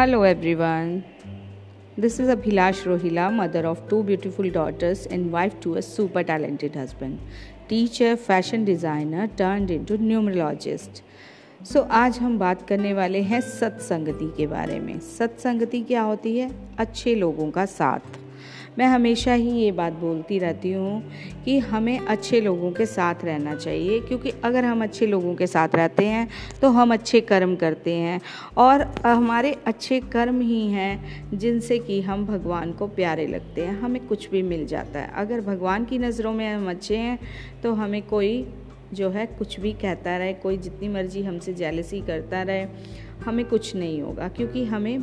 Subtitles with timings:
[0.00, 1.02] Hello everyone
[2.00, 6.76] this is Abhilash Rohila mother of two beautiful daughters and wife to a super talented
[6.76, 7.18] husband
[7.68, 11.02] teacher fashion designer turned into numerologist
[11.72, 16.50] so आज हम बात करने वाले हैं सत्संगति के बारे में। सत्संगति क्या होती है?
[16.78, 18.18] अच्छे लोगों का साथ।
[18.78, 21.02] मैं हमेशा ही ये बात बोलती रहती हूँ
[21.44, 25.74] कि हमें अच्छे लोगों के साथ रहना चाहिए, क्योंकि अगर हम अच्छे लोगों के साथ
[25.74, 26.28] रहते हैं
[26.60, 28.20] तो हम अच्छे कर्म करते हैं
[28.58, 34.06] और हमारे अच्छे कर्म ही हैं जिनसे कि हम भगवान को प्यारे लगते हैं, हमें
[34.06, 37.18] कुछ भी मिल जाता है। अगर भगवान की नज़रों में हम अच्छे हैं
[37.62, 38.46] तो हमें कोई
[38.94, 42.66] जो है कुछ भी कहता रहे, कोई जितनी मर्ज़ी हमसे जेलसी करता रहे,
[43.24, 44.98] हमें कुछ नहीं होगा, क्योंकि हमें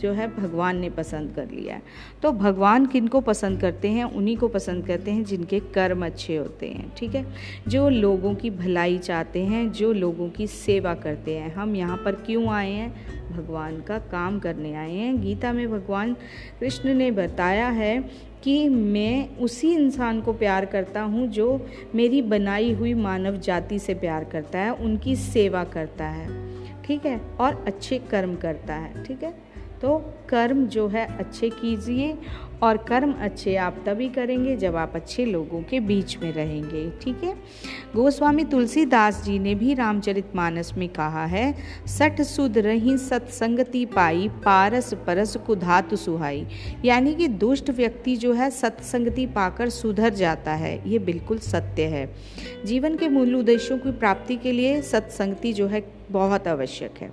[0.00, 1.82] जो है भगवान ने पसंद कर लिया है।
[2.22, 4.04] तो भगवान किन को पसंद करते हैं?
[4.04, 7.26] उन्हीं को पसंद करते हैं जिनके कर्म अच्छे होते हैं, ठीक है?
[7.68, 12.12] जो लोगों की भलाई चाहते हैं, जो लोगों की सेवा करते हैं। हम यहाँ पर
[12.12, 13.16] क्यों आए हैं?
[13.32, 16.14] भगवान का काम करने आए हैं। गीता में भगवान
[16.60, 18.10] कृष्ण ने बताया है
[18.44, 23.94] कि मैं उसी इंसान को प्यार करता हूँ जो मेरी बनाई हुई मानव जाति से
[23.94, 27.20] प्यार करता है, उनकी सेवा करता है। ठीक है?
[27.40, 29.56] और अच्छे कर्म करता है, ठीक है?
[29.82, 32.18] तो कर्म जो है, अच्छे कीजिए
[32.62, 37.24] और कर्म अच्छे आप तभी करेंगे जब आप अच्छे लोगों के बीच में रहेंगे, ठीक
[37.24, 37.34] है?
[37.96, 41.54] गोस्वामी तुलसीदास जी ने भी रामचरित मानस में कहा है
[41.86, 46.46] सठ सुध रही सत्संगति पाई, पारस परस कुधातु सुहाई।
[46.84, 52.14] यानी कि दुष्ट व्यक्ति जो है, सत्संगति पाकर सुधर जाता है, ये बिल्कुल सत्य है।
[52.64, 57.12] जीवन के मूल उद्देश्यों की प्राप्ति के लिए सत्संगति जो है बहुत आवश्यक है।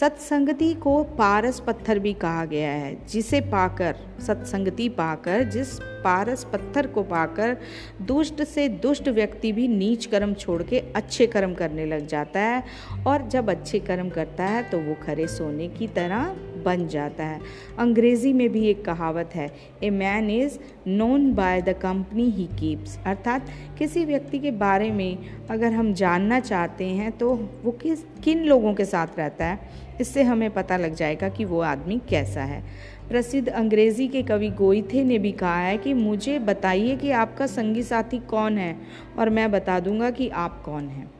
[0.00, 6.86] सत्संगति को पारस पत्थर भी कहा गया है, जिसे पाकर, सत्संगति पाकर, जिस पारस पत्थर
[6.86, 7.56] को पाकर
[8.02, 12.64] दुष्ट से दुष्ट व्यक्ति भी नीच कर्म छोड़ के अच्छे कर्म करने लग जाता है
[13.06, 17.40] और जब अच्छे कर्म करता है तो वो खरे सोने की तरह बन जाता है।
[17.78, 19.50] अंग्रेज़ी में भी एक कहावत है
[19.82, 20.58] a man is
[20.88, 25.18] known by the company he keeps अर्थात किसी व्यक्ति के बारे में
[25.50, 30.22] अगर हम जानना चाहते हैं तो वो किस, किन लोगों के साथ रहता है, इससे
[30.22, 32.62] हमें पता लग जाएगा कि वो आदमी कैसा है।
[33.08, 37.82] प्रसिद्ध अंग्रेज़ी के कवि गोइथे ने भी कहा है कि, मुझे बताइए कि आपका संगी
[37.82, 38.76] साथी कौन है
[39.18, 41.10] और मैं बता दूँगा कि आप कौन हैं।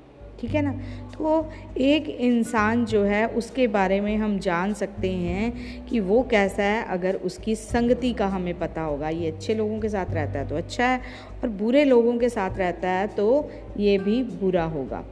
[0.41, 0.73] ठीक है ना?
[1.15, 6.63] तो एक इंसान जो है, उसके बारे में हम जान सकते हैं कि वो कैसा
[6.63, 10.49] है, अगर उसकी संगति का हमें पता होगा। ये अच्छे लोगों के साथ रहता है
[10.49, 11.01] तो अच्छा है,
[11.43, 15.05] और बुरे लोगों के साथ रहता है तो ये भी बुरा होगा।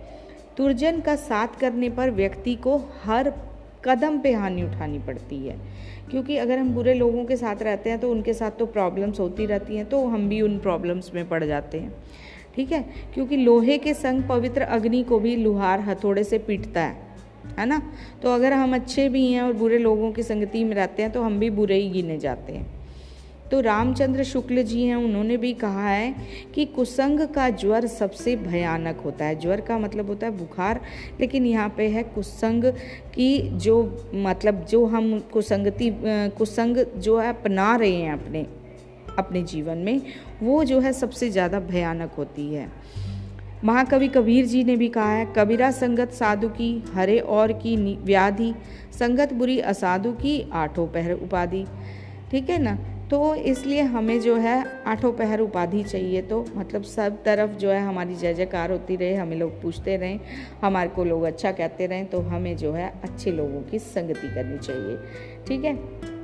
[0.56, 3.32] तुर्जन का साथ करने पर व्यक्ति को हर
[3.84, 5.56] कदम पे हानि उठानी पड़ती है।
[6.10, 9.46] क्योंकि अगर हम बुरे लोगों के साथ रहते हैं तो उनके साथ तो प्रॉब्लम्स होती
[9.46, 11.92] रहती हैं तो हम भी उन प्रॉब्लम्स में पड़ जाते हैं।
[12.56, 12.84] ठीक है?
[13.14, 17.04] क्योंकि लोहे के संग पवित्र अग्नि को भी लुहार हथौड़े से पीटता है
[17.58, 17.80] है ना?
[18.22, 21.22] तो अगर हम अच्छे भी हैं और बुरे लोगों की संगति में रहते हैं तो
[21.22, 22.74] हम भी बुरे ही गिने जाते हैं।
[23.50, 26.14] तो रामचंद्र शुक्ल जी हैं, उन्होंने भी कहा है
[26.54, 30.80] कि कुसंग का ज्वर सबसे भयानक होता है। ज्वर का मतलब होता है बुखार,
[31.20, 32.64] लेकिन यहाँ पे है कुसंग
[33.14, 33.76] की जो
[34.14, 35.90] मतलब जो हम कुसंगति
[36.38, 38.46] कुसंग जो है अपना रहे हैं अपने।
[39.18, 40.00] अपने जीवन में,
[40.42, 42.68] वो जो है सबसे ज़्यादा भयानक होती है।
[43.64, 48.54] महाकवि कबीर जी ने भी कहा है, कबीरा संगत साधु की, हरे और की व्याधि,
[48.98, 51.64] संगत बुरी असाधु की, आठों पहर उपाधि।
[52.30, 52.78] ठीक है ना?
[53.10, 57.80] तो इसलिए हमें जो है आठों पहर उपाधि चाहिए तो मतलब सब तरफ़ जो है
[57.80, 60.20] हमारी जय जयकार होती रहे, हमें लोग पूछते रहें,
[60.62, 64.58] हमारे को लोग अच्छा कहते रहें तो हमें जो है अच्छे लोगों की संगति करनी
[64.58, 64.98] चाहिए।
[65.48, 66.15] ठीक है?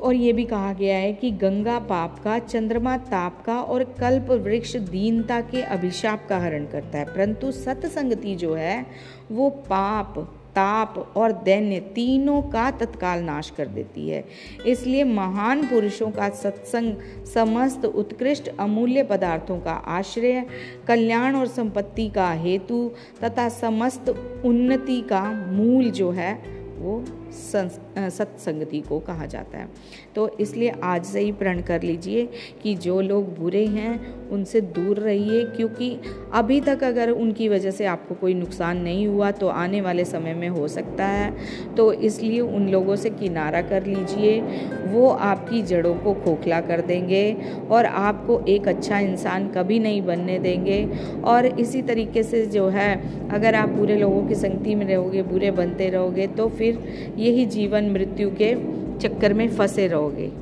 [0.00, 4.30] और ये भी कहा गया है कि गंगा पाप का, चंद्रमा ताप का और कल्प
[4.30, 8.86] वृक्ष दीनता के अभिशाप का हरण करता है। परंतु सत्संगति जो है,
[9.32, 14.24] वो पाप, ताप और दैन्य तीनों का तत्काल नाश कर देती है।
[14.66, 16.96] इसलिए महान पुरुषों का सत्संग
[17.34, 20.46] समस्त उत्कृष्ट अमूल्य पदार्थों का आश्रय,
[20.88, 22.90] कल्याण और संपत्ति का हेतु
[23.24, 24.08] तथा समस्त
[24.44, 26.34] उन्नति का मूल जो है,
[26.78, 29.68] वो सत्संगति को कहा जाता है।
[30.14, 32.28] तो इसलिए आज से ही प्रण कर लीजिए
[32.62, 35.90] कि जो लोग बुरे हैं, उनसे दूर रहिए, क्योंकि
[36.34, 40.34] अभी तक अगर उनकी वजह से आपको कोई नुकसान नहीं हुआ तो आने वाले समय
[40.34, 44.40] में हो सकता है। तो इसलिए उन लोगों से किनारा कर लीजिए,
[44.86, 47.24] वो आपकी जड़ों को खोखला कर देंगे
[47.70, 50.84] और आपको एक अच्छा इंसान कभी नहीं बनने देंगे।
[51.24, 55.50] और इसी तरीके से जो है, अगर आप बुरे लोगों की संगति में रहोगे, बुरे
[55.52, 58.54] बनते रहोगे तो फिर यही जीवन मृत्यु के
[58.98, 60.32] चक्कर में फंसे रहोगे।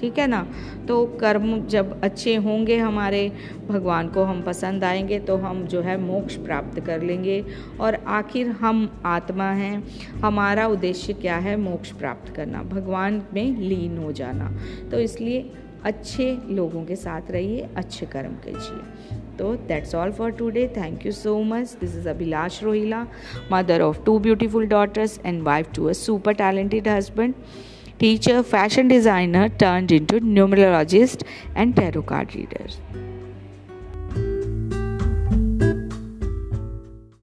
[0.00, 0.46] ठीक है ना?
[0.88, 3.32] तो कर्म जब अच्छे होंगे हमारे,
[3.68, 7.44] भगवान को हम पसंद आएँगे तो हम जो है मोक्ष प्राप्त कर लेंगे
[7.80, 9.84] और आखिर हम आत्मा हैं।
[10.20, 11.56] हमारा उद्देश्य क्या है?
[11.56, 14.52] मोक्ष प्राप्त करना। भगवान में लीन हो जाना।
[14.90, 15.52] तो इसलिए
[15.84, 21.12] अच्छे लोगों के साथ रहिए, अच्छे कर्म कीजिए। तो that's all for today thank you
[21.12, 23.06] so much this is Abhilash Rohila
[23.52, 27.34] mother of two beautiful daughters and wife to a super talented husband
[28.00, 31.24] teacher fashion designer turned into numerologist
[31.56, 33.11] and tarot card.